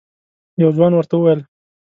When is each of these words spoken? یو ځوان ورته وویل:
یو 0.61 0.69
ځوان 0.77 0.91
ورته 0.95 1.13
وویل: 1.15 1.41